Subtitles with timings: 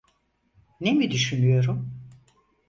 [0.79, 1.89] Ne mi düşünüyorum?